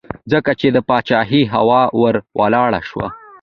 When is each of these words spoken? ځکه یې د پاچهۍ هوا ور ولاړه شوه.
ځکه 0.31 0.51
یې 0.61 0.69
د 0.73 0.77
پاچهۍ 0.89 1.43
هوا 1.53 1.81
ور 2.01 2.15
ولاړه 2.39 2.81
شوه. 2.89 3.07